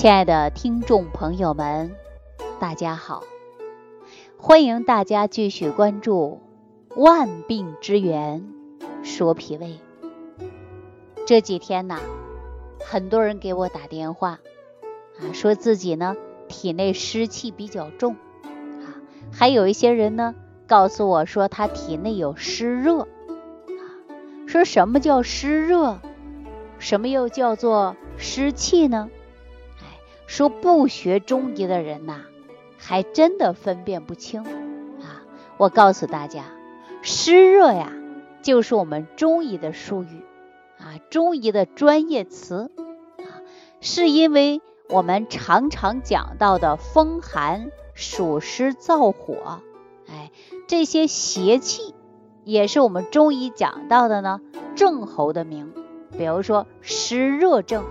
[0.00, 1.94] 亲爱的听众朋友们，
[2.58, 3.22] 大家好！
[4.38, 6.40] 欢迎大家继续关注
[6.98, 8.42] 《万病之源
[9.02, 9.78] 说脾胃》。
[11.26, 11.98] 这几天呢，
[12.82, 14.40] 很多人给我打电话
[15.18, 16.16] 啊，说自己呢
[16.48, 18.16] 体内湿气比较重
[18.80, 20.34] 啊，还有一些人呢
[20.66, 23.84] 告诉我说他体内有湿热啊。
[24.46, 25.98] 说什么叫湿热？
[26.78, 29.10] 什么又叫做湿气呢？
[30.30, 32.20] 说不学中医的人呐，
[32.78, 34.44] 还真的分辨不清。
[34.44, 35.26] 啊！
[35.58, 36.44] 我告诉大家，
[37.02, 37.92] 湿热呀，
[38.40, 40.22] 就是我们中医的术语。
[40.78, 42.70] 啊，中医的专业词。
[43.18, 43.42] 啊，
[43.80, 49.60] 是因为我们常常讲到的风寒、暑湿、燥火，
[50.08, 50.30] 哎，
[50.68, 51.92] 这些邪气，
[52.44, 54.40] 也是我们中医讲到的呢
[54.76, 55.74] 症候的名，
[56.16, 57.84] 比如说湿热症，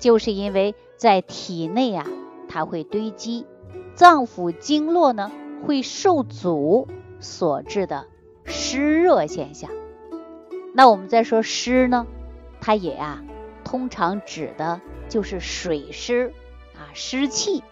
[0.00, 0.74] 就是因为。
[1.00, 2.06] 在体内啊，
[2.46, 3.46] 它会堆积，
[3.94, 5.32] 脏腑经络呢
[5.64, 6.88] 会受阻
[7.20, 8.06] 所致的
[8.44, 9.70] 湿热现象。
[10.74, 12.06] 那我们再说湿呢，
[12.60, 13.24] 它也啊，
[13.64, 16.34] 通常指的就是水湿
[16.74, 17.64] 啊，湿气。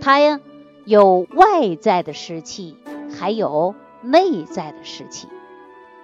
[0.00, 0.40] 它呀
[0.84, 2.76] 有外在的湿气，
[3.16, 5.28] 还有内在的湿气。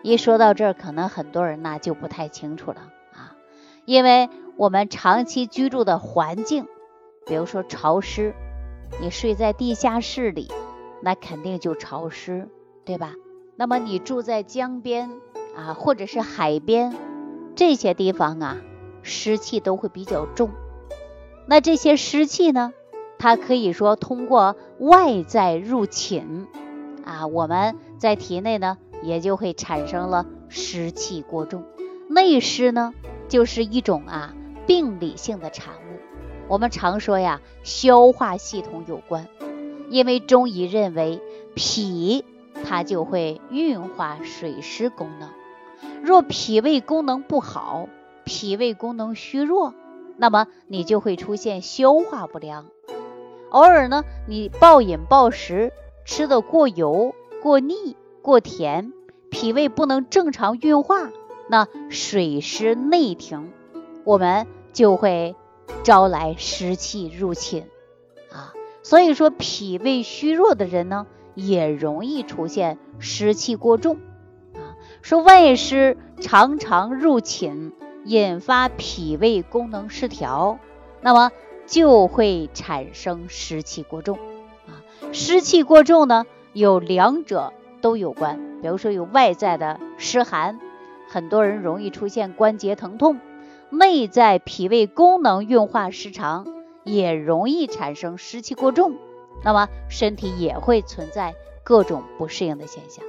[0.03, 2.93] 一说到这儿，可能很多人呢就不太清楚了，
[3.85, 4.29] 因为。
[4.57, 6.69] 我们长期居住的环境，
[7.27, 8.37] 比如说潮湿，
[9.01, 10.49] 你睡在地下室里，
[11.01, 12.49] 那肯定就潮湿，
[12.85, 13.15] 对吧？
[13.57, 15.11] 那么你住在江边
[15.57, 16.95] 啊，或者是海边
[17.57, 18.59] 这些地方啊，
[19.03, 20.51] 湿气都会比较重。
[21.47, 22.73] 那这些湿气呢，
[23.19, 26.47] 它可以说通过外在入侵
[27.05, 31.65] 啊，我们在体内呢，也就会产生了湿气过重。
[32.09, 32.95] 内湿呢，
[33.35, 34.33] 就是一种啊。
[34.65, 35.99] 病理性的产物，
[36.47, 39.27] 我们常说呀，消化系统有关，
[39.91, 41.21] 因为中医认为
[41.57, 42.25] 脾
[42.63, 45.29] 它就会运化水湿功能，
[46.01, 47.89] 若脾胃功能不好，
[48.23, 49.75] 脾胃功能虚弱，
[50.17, 52.67] 那么你就会出现消化不良。
[53.51, 55.73] 偶尔呢，你暴饮暴食，
[56.05, 58.93] 吃的过油、过腻、过甜，
[59.29, 61.11] 脾胃不能正常运化，
[61.49, 63.53] 那水湿内停。
[64.05, 65.35] 我们就会
[65.83, 67.69] 招来湿气入侵
[68.31, 73.97] 啊，所以说脾胃虚弱的人呢，也容易出现湿气过重
[74.53, 74.77] 啊。
[75.01, 77.73] 说外湿常常入侵，
[78.05, 80.59] 引发脾胃功能失调，
[81.01, 81.33] 那么
[81.67, 84.19] 就会产生湿气过重
[84.67, 84.85] 啊。
[85.13, 90.61] 湿气过重呢，有两者都有关，比如说有外在的湿寒，
[91.15, 93.21] 很多人容易出现关节疼痛。
[93.71, 96.45] 内在脾胃功能运化失常，
[96.83, 98.97] 也容易产生湿气过重，
[99.45, 103.05] 那么身体也会存在各种不适应的现象。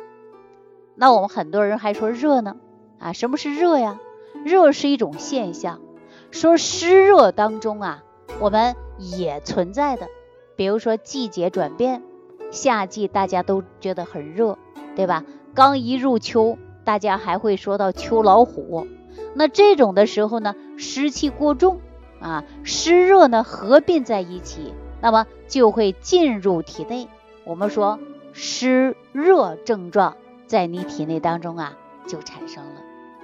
[0.94, 2.58] 那我们很多人还说热呢，
[3.00, 4.00] 啊，什么是热呀？
[4.44, 5.82] 热是一种现象，
[6.30, 8.04] 说湿热当中啊，
[8.40, 10.10] 我们也存在的，
[10.56, 12.04] 比如说季节转变，
[12.52, 14.60] 夏季大家都觉得很热，
[14.96, 15.26] 对吧？
[15.56, 18.88] 刚一入秋，大家还会说到秋老虎。
[19.34, 21.82] 那这种的时候呢，湿气过重
[22.22, 27.10] 啊，湿热呢合并在一起，那么就会进入体内。
[27.44, 28.00] 我们说
[28.32, 30.16] 湿热症状
[30.48, 32.80] 在你体内当中啊就产生了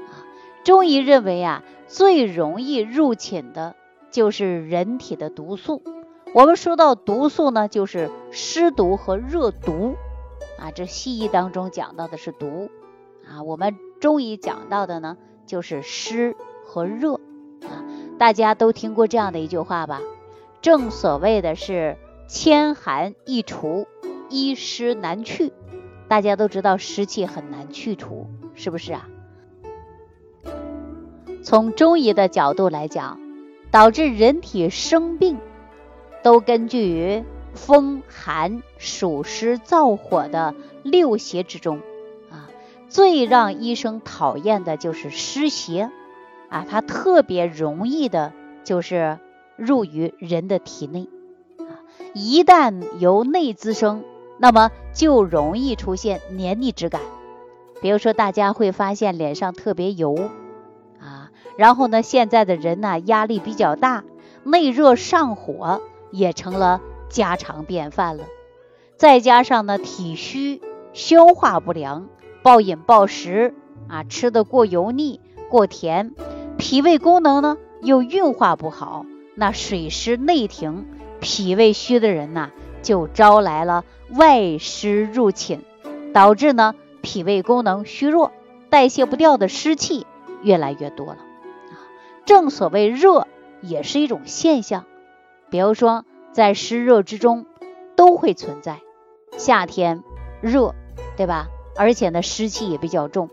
[0.10, 0.26] 啊。
[0.64, 3.76] 中医认为啊，最容易入侵的
[4.10, 5.82] 就是人体的毒素。
[6.34, 9.96] 我们说到毒素呢，就是湿毒和热毒
[10.60, 10.72] 啊。
[10.72, 12.70] 这西医当中讲到的是毒
[13.31, 15.18] 啊，我们中医讲到的呢。
[15.47, 17.16] 就是湿和热
[17.64, 17.84] 啊，
[18.18, 20.00] 大家都听过这样的一句话吧？
[20.62, 21.97] 正所谓的是
[22.30, 23.86] 千寒易除，
[24.30, 25.52] 一湿难去。
[26.08, 29.09] 大家都知道湿气很难去除，是不是啊？
[31.44, 33.19] 从中医的角度来讲，
[33.72, 35.38] 导致人体生病，
[36.24, 41.81] 都根据于风寒暑湿燥火的六邪之中。
[42.92, 45.90] 最让医生讨厌的就是湿邪
[46.50, 48.34] 啊，它特别容易的，
[48.66, 49.18] 就是
[49.56, 51.08] 入于人的体内
[51.58, 51.80] 啊。
[52.14, 54.04] 一旦由内滋生，
[54.38, 57.00] 那么就容易出现黏腻之感。
[57.82, 60.30] 比如说，大家会发现脸上特别油
[61.00, 64.04] 啊，然后呢，现在的人呢压力比较大，
[64.44, 68.26] 内热上火也成了家常便饭了。
[68.98, 70.62] 再加上呢，体虚，
[70.92, 72.10] 消化不良。
[72.44, 73.54] 暴饮暴食
[73.88, 76.14] 啊，吃的过油腻、过甜，
[76.58, 79.06] 脾胃功能呢又运化不好，
[79.36, 80.86] 那水湿内停、
[81.20, 82.52] 脾胃虚的人呐，
[82.82, 85.62] 就招来了外湿入侵，
[86.14, 88.32] 导致呢脾胃功能虚弱，
[88.70, 90.08] 代谢不掉的湿气
[90.42, 91.18] 越来越多了。
[91.70, 91.74] 啊，
[92.26, 93.28] 正所谓热
[93.62, 94.86] 也是一种现象，
[95.50, 97.46] 比如说在湿热之中
[97.96, 98.80] 都会存在。
[99.38, 100.04] 夏天
[100.42, 100.74] 热，
[101.18, 101.48] 对吧？
[101.75, 103.29] 而且呢湿气也比较重，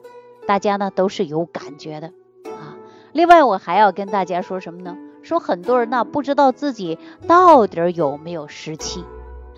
[0.47, 2.09] 大家呢都是有感觉的
[2.45, 2.77] 啊。
[3.13, 4.97] 另外我还要跟大家说什么呢？
[5.23, 9.05] 说很多人呢不知道自己到底有没有湿气，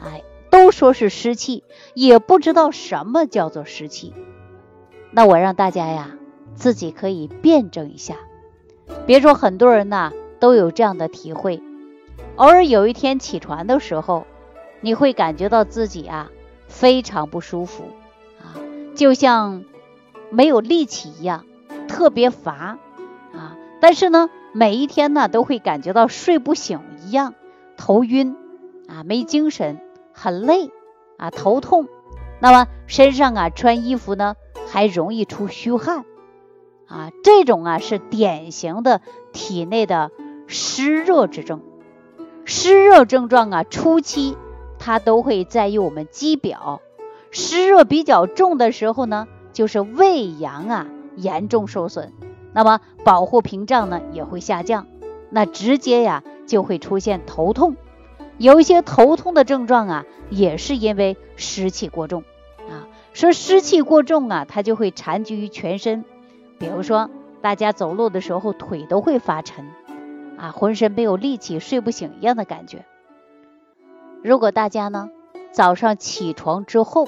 [0.00, 1.62] 哎，都说是湿气，
[1.94, 4.12] 也不知道什么叫做湿气。
[5.12, 6.12] 那我让大家呀
[6.54, 8.16] 自己可以辩证一下。
[9.06, 11.62] 别说很多人呢都有这样的体会，
[12.36, 14.26] 偶尔有一天起床的时候，
[14.80, 16.30] 你会感觉到自己啊
[16.66, 17.84] 非常不舒服，
[19.00, 19.64] 就像
[20.30, 21.46] 没有力气一样，
[21.88, 22.76] 特别乏
[23.32, 23.56] 啊。
[23.80, 24.28] 但是呢。
[24.52, 27.34] 每一天呢，都会感觉到睡不醒一样，
[27.76, 28.34] 头晕
[28.88, 29.80] 啊，没精神，
[30.12, 30.72] 很累
[31.18, 31.86] 啊，头痛。
[32.40, 34.34] 那么身上啊，穿衣服呢，
[34.66, 36.04] 还容易出虚汗
[36.88, 39.00] 啊，这种啊是典型的
[39.32, 40.10] 体内的
[40.48, 41.62] 湿热之症。
[42.44, 44.36] 湿热症状啊，初期
[44.80, 46.82] 它都会在于我们肌表，
[47.30, 50.86] 湿热比较重的时候呢，就是胃阳啊
[51.16, 52.12] 严重受损。
[52.52, 54.86] 那么保护屏障呢也会下降，
[55.30, 57.76] 那直接呀就会出现头痛，
[58.38, 62.24] 有一些头痛的症状啊，也是因为湿气过重
[62.68, 62.88] 啊。
[63.12, 66.04] 说湿气过重啊，它就会缠聚于全身，
[66.58, 67.08] 比如说
[67.40, 69.68] 大家走路的时候腿都会发沉
[70.36, 72.84] 啊，浑身没有力气，睡不醒一样的感觉。
[74.22, 75.08] 如果大家呢
[75.52, 77.06] 早上起床之后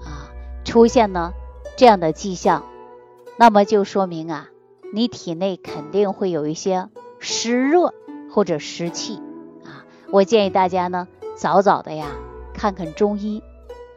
[0.00, 0.30] 啊
[0.64, 1.32] 出现呢
[1.76, 2.64] 这样的迹象，
[3.36, 4.48] 那么就说明啊。
[4.92, 7.92] 你体内肯定会有一些湿热
[8.30, 9.20] 或者湿气
[9.64, 12.12] 啊，我建议大家呢早早的呀
[12.54, 13.42] 看看中医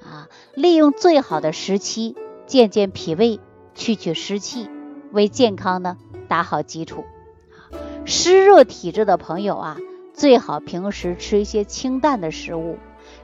[0.04, 2.16] 啊，利用最好的时期
[2.48, 3.40] 健健脾胃，
[3.76, 4.68] 去去湿气，
[5.12, 7.06] 为健康呢打好基础
[7.52, 7.70] 啊。
[8.04, 9.78] 湿热体质的朋友啊，
[10.14, 12.80] 最好平时吃一些清淡的食物，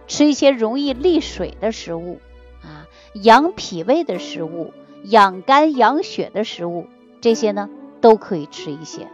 [0.07, 2.19] 吃一些容易利水的食物
[2.61, 4.73] 啊，养脾胃的食物，
[5.03, 6.87] 养肝养血的食物。
[7.21, 7.69] 这些呢
[8.01, 9.07] 都可以吃一些，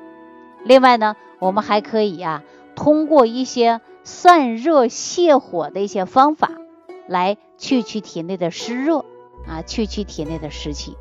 [0.65, 2.43] 另外呢，我们还可以啊，
[2.75, 6.51] 通过一些散热泻火的一些方法，
[7.07, 9.05] 来去去体内的湿热
[9.47, 10.97] 啊，去去体内的湿气。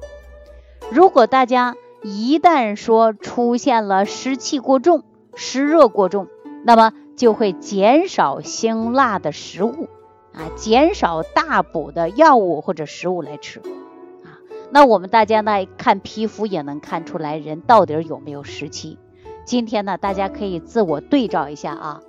[0.92, 5.02] 如果大家一旦说出现了湿气过重、
[5.34, 6.28] 湿热过重，
[6.64, 9.90] 那么就会减少辛辣的食物
[10.32, 13.60] 啊，减少大补的药物或者食物来吃。
[13.60, 14.40] 啊
[14.70, 18.96] 那我们大家呢看皮肤也能看出来人到底有没有湿气。
[19.44, 22.00] 今天呢，大家可以自我对照一下啊，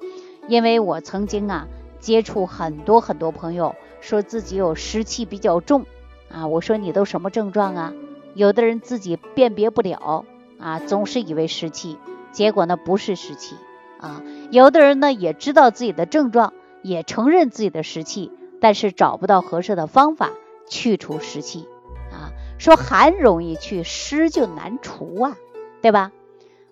[0.47, 1.67] 因为我曾经啊
[1.99, 5.85] 接触很多很多朋友说自己有湿气比较重
[6.31, 7.93] 啊，我说你都什么症状啊？
[8.33, 10.23] 有的人自己辨别不了
[10.57, 11.97] 啊，总是以为湿气，
[12.31, 13.57] 结果呢不是湿气
[14.01, 14.21] 啊。
[14.49, 20.31] 有的人呢也知道自己的症状，也承认自己的湿气，但是找不到合适的方法
[20.67, 21.67] 去除湿气。
[22.11, 25.37] 啊说寒容易去，湿就难除啊，
[25.81, 26.11] 对吧？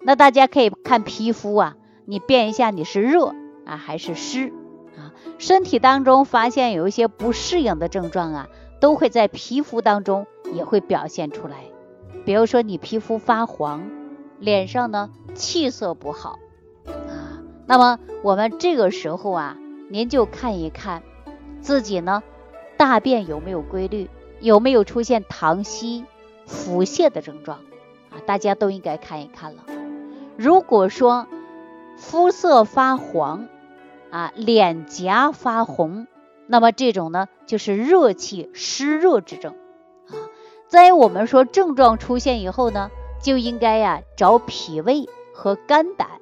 [0.02, 3.34] 那大家可以看皮肤啊，你辨一下你是热
[3.66, 4.54] 啊还是湿
[4.98, 5.14] 啊？
[5.40, 8.48] 身体当中发现有一些不适应的症状啊，
[8.80, 11.64] 都会在皮肤当中也会表现出来。
[12.24, 13.90] 比如说你皮肤发黄，
[14.38, 16.38] 脸上呢气色不好，
[17.70, 19.56] 那么我们这个时候啊，
[19.92, 21.04] 您就看一看
[21.62, 22.24] 自己呢
[22.78, 24.10] 大便有没有规律。
[24.42, 26.06] 有没有出现溏稀、
[26.46, 27.60] 腹泻的症状
[28.10, 28.24] 啊？
[28.26, 29.66] 大家都应该看一看了。
[30.38, 31.28] 如果说
[31.98, 33.50] 肤色发黄
[34.10, 36.08] 啊，脸颊发红，
[36.48, 39.56] 那么这种呢就是热气湿热之症
[40.08, 40.16] 啊。
[40.68, 42.90] 在我们说症状出现以后呢，
[43.22, 46.19] 就应该呀找脾胃和肝胆，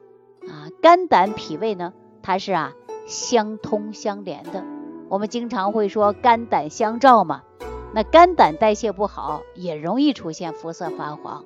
[0.81, 2.73] 肝胆脾胃呢它是啊
[3.05, 4.63] 相通相连的。
[5.09, 7.43] 我们经常会说肝胆相照嘛。
[7.93, 11.45] 那肝胆代谢不好，也容易出现肤色发黄；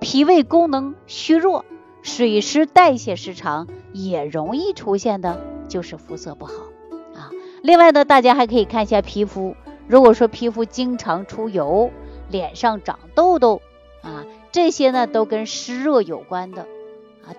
[0.00, 1.64] 脾胃功能虚弱，
[2.02, 6.52] 水湿代谢失常，也容易出现的就是肤色不好
[7.14, 7.30] 啊。
[7.62, 9.54] 另外呢，大家还可以看一下皮肤，
[9.86, 11.92] 如果说皮肤经常出油，
[12.28, 13.62] 脸上长痘痘
[14.02, 16.66] 啊，这些呢都跟湿热有关的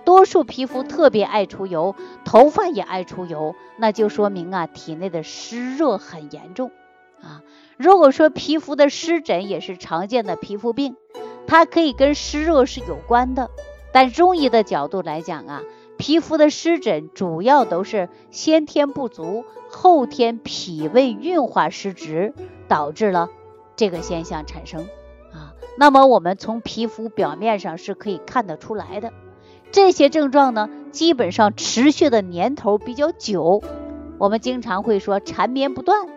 [0.04, 6.70] 多数皮肤特别爱出油，头发也爱出油，那就说明啊体内的湿热很严重
[7.22, 7.42] 啊。
[7.76, 10.96] 如果说皮肤的湿疹也是常见的皮肤病，
[11.46, 13.50] 它可以跟湿热是有关的。
[13.90, 15.62] 但中医的角度来讲啊，
[15.96, 22.34] 皮肤的湿疹主要都是先天不足，后天脾胃运化失职，
[22.68, 23.30] 导致了
[23.76, 24.82] 这个现象产生
[25.32, 25.54] 啊。
[25.78, 29.12] 那么我们从皮肤表面上是可以看得出来的。
[29.70, 33.62] 这些症状呢，基本上持续的年头比较久，
[34.18, 36.08] 我们经常会说缠绵不断，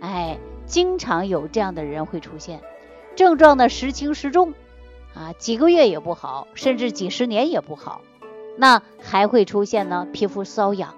[0.00, 2.60] 哎，经常有这样的人会出现，
[3.16, 4.54] 症状呢时轻时重，
[5.14, 8.02] 啊，几个月也不好，甚至几十年也不好，
[8.56, 10.94] 那还会出现呢皮肤瘙痒，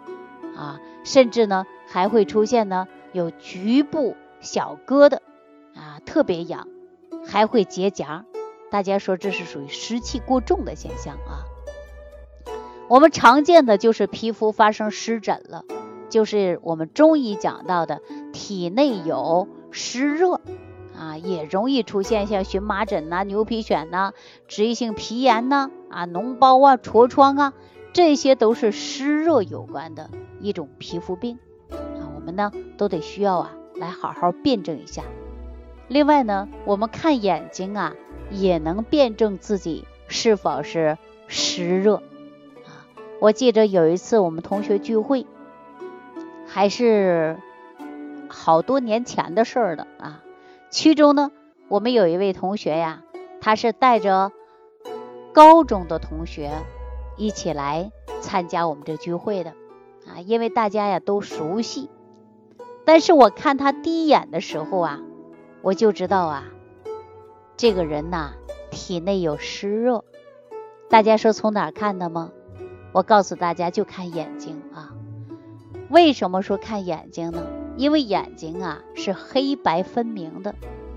[0.57, 5.17] 啊，甚至呢还会出现呢有局部小疙瘩，
[5.75, 6.69] 啊，特别痒，
[7.27, 8.25] 还会结痂，
[8.71, 11.49] 大家说这是属于湿气过重的现象啊。
[12.89, 15.65] 我们常见的就是皮肤发生湿疹了，
[16.11, 18.01] 就是我们中医讲到的
[18.33, 20.41] 体内有湿热
[20.97, 24.13] 啊，也容易出现像荨麻疹呐、牛皮癣呐、
[24.49, 27.53] 脂溢性皮炎呐、啊脓包啊、痤疮啊，
[27.95, 30.11] 这些都是湿热有关的
[30.41, 31.39] 一种皮肤病
[31.71, 35.03] 啊，我们呢都得需要啊来好好辩证一下。
[35.89, 37.95] 另外呢，我们看眼睛啊，
[38.31, 40.99] 也能辩证自己是否是
[41.29, 42.03] 湿热。
[43.25, 45.27] 我记着有一次我们同学聚会，
[46.47, 47.39] 还是
[48.29, 50.23] 好多年前的事儿了啊。
[50.69, 51.31] 其中呢，
[51.69, 53.03] 我们有一位同学呀，
[53.41, 54.31] 他是带着
[55.33, 56.51] 高中的同学
[57.17, 59.55] 一起来参加我们这聚会的
[60.07, 61.89] 啊，因为大家呀都熟悉。
[62.85, 65.01] 但是我看他第一眼的时候啊，
[65.63, 66.45] 我就知道啊，
[67.57, 68.35] 这个人呐
[68.71, 70.05] 体内有湿热。
[70.91, 72.31] 大家说从哪儿看的吗？
[72.95, 74.95] 我告诉大家，就看眼睛啊。
[75.91, 77.43] 为什么说看眼睛呢？
[77.77, 80.53] 因为眼睛啊是黑白分明的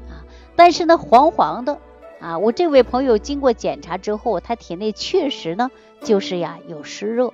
[0.07, 0.21] 啊，
[0.55, 1.79] 但是呢黄黄的
[2.19, 2.37] 啊。
[2.37, 5.71] 我这位朋友经过检查之后，他体内确实呢
[6.03, 7.33] 就是呀有湿热，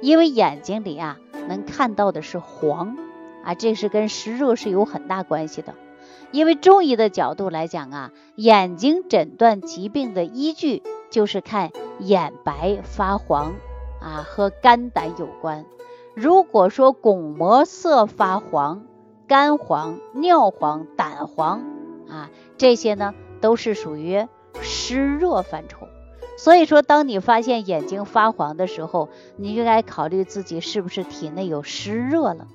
[0.00, 1.18] 因为眼睛里啊
[1.48, 2.96] 能看到的是黄
[3.42, 5.74] 啊，这是跟湿热是有很大关系的。
[6.30, 13.54] 因为中医的角度来讲啊，眼睛诊断疾病的依据就是看眼白发黄。
[14.04, 15.64] 啊，和肝胆有关。
[16.12, 18.84] 如果说巩膜色发黄、
[19.26, 21.62] 肝黄、尿黄、胆黄
[22.06, 24.28] 啊，这些呢都是属于
[24.60, 25.88] 湿热范畴。
[26.36, 32.46] 所以说，当你发现眼睛发黄的时候，你应该考虑自己是不是体内有湿热了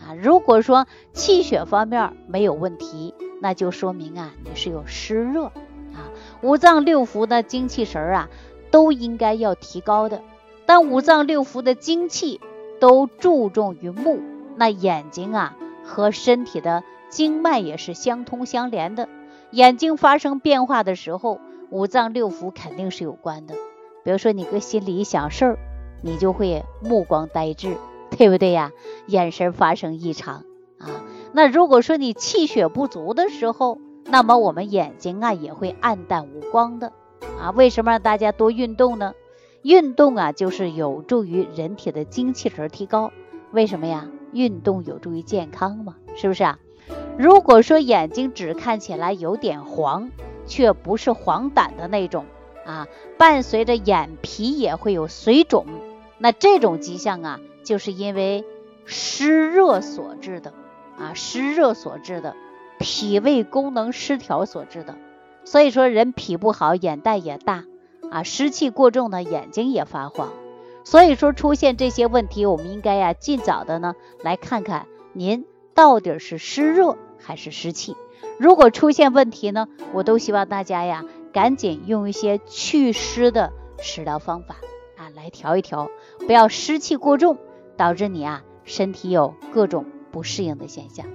[0.00, 0.16] 啊。
[0.20, 6.10] 如果说气血方面没有问题，那就说明啊你是有湿热啊。
[6.42, 8.28] 五脏六腑的精气神啊，
[8.72, 10.22] 都应该要提高的。
[10.68, 12.42] 但五脏六腑的精气
[12.78, 14.20] 都注重于目，
[14.54, 19.08] 那眼睛啊和身体的经脉也是相通相连的。
[19.50, 23.54] 眼睛发生变化的时候，五脏六腑肯定是有关的。
[24.04, 25.58] 比如说你搁心里想事儿，
[26.02, 27.78] 你就会目光呆滞，
[28.10, 28.70] 对不对呀？
[29.06, 30.44] 眼神发生异常
[30.76, 31.00] 啊。
[31.32, 36.92] 那如果说你气血不足的时候，那么我们眼睛啊也会暗淡无光的
[37.40, 37.52] 啊。
[37.52, 39.14] 为什么让大家多运动呢？
[39.62, 43.12] 运动啊，就是有助于人体的精气神提高。
[43.50, 44.08] 为什么呀？
[44.32, 46.58] 运动有助于健康嘛，是不是啊？
[47.18, 50.10] 如果说眼睛只看起来有点黄，
[50.46, 52.26] 却不是黄疸的那种
[52.64, 52.86] 啊，
[53.16, 55.66] 伴随着眼皮也会有水肿，
[56.18, 58.44] 那这种迹象啊，就是因为
[58.84, 60.52] 湿热所致的
[60.98, 62.36] 啊，湿热所致的，
[62.78, 64.94] 脾胃功能失调所致的。
[65.44, 67.64] 所以说，人脾不好，眼袋也大。
[68.10, 70.32] 啊，湿气过重呢，眼睛也发黄，
[70.84, 77.96] 所以说出现这些问题，我们应该呀尽早的呢来看看您到底是湿热还是湿气。
[78.38, 84.56] 如果出现问题呢，我都希望大家呀赶紧用一些祛湿的食疗方法
[84.96, 85.90] 啊来调一调，
[86.26, 87.36] 不要湿气过重，
[87.76, 91.06] 导致你啊身体有各种不适应的现象。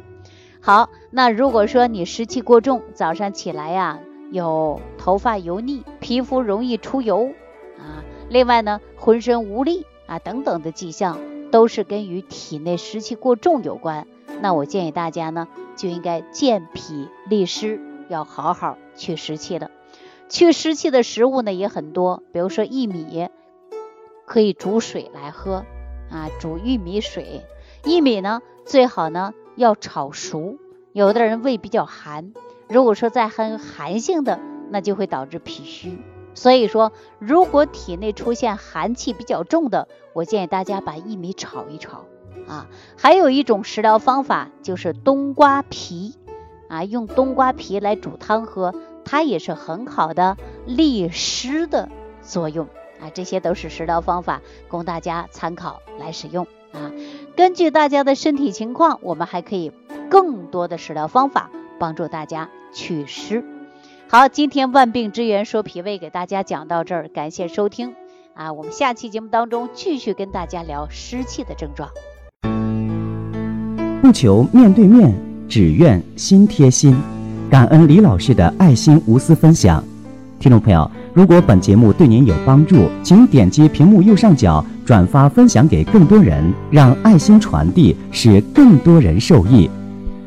[0.61, 3.99] 好，那如果说你湿气过重，早上起来呀。
[4.33, 7.33] 有头发油腻、皮肤容易出油
[7.77, 11.19] 啊，另外呢，浑身无力啊等等的迹象，
[11.51, 14.07] 都是跟与体内湿气过重有关。
[14.41, 19.69] 那我建议大家呢，就应该健脾利湿，要好好去湿气的。
[20.29, 23.29] 去湿气的食物呢也很多，比如说薏米，
[24.25, 25.63] 可以煮水来喝
[26.09, 27.45] 啊，煮玉米水。
[27.83, 30.57] 薏米呢最好呢要炒熟，
[30.91, 32.33] 有的人胃比较寒。
[32.73, 34.39] 如果说再很寒性的，
[34.71, 35.99] 那就会导致脾虚。
[36.33, 42.05] 所以说，如果体内出现寒气比较重的，我建议大家把薏米炒一炒
[42.47, 42.65] 啊。
[42.97, 46.15] 还有一种食疗方法就是冬瓜皮
[46.67, 48.73] 啊，用冬瓜皮来煮汤喝，
[49.05, 51.89] 它也是很好的利湿的
[52.23, 52.65] 作用
[52.99, 56.91] 啊，这些都是食疗方法，供大家参考来使用啊。
[57.35, 59.71] 根据大家的身体情况，我们还可以
[60.09, 63.43] 更多的食疗方法帮助大家祛湿。
[64.07, 67.93] 好，今天万病之源说脾胃给大家讲到这儿，感谢收听
[68.35, 68.53] 啊！
[68.53, 71.89] 我们下期节目当中继续跟大家聊湿气的症状。
[74.01, 75.13] 不求面对面，
[75.47, 76.95] 只愿心贴心。
[77.49, 79.83] 感恩李老师的爱心无私分享。
[80.39, 89.69] 听众朋友，如果本节目对您有帮助，请点击屏幕右上角转发分享给更多人，让爱心传递，使更多人受益。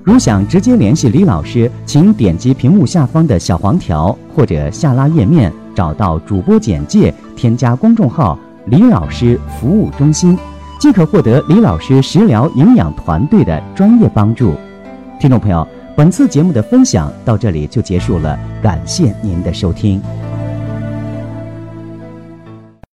[0.06, 8.38] 如想直接联系李老师，请点击屏幕下方的小黄条，或者下拉页面找到主播简介，添加公众号
[8.70, 10.38] “李老师服务中心”，
[10.78, 14.54] 即可获得李老师食疗营养团队的专业帮助。
[15.18, 20.00] 听众朋友，本次节目的分享到这里就结束了，感谢您的收听。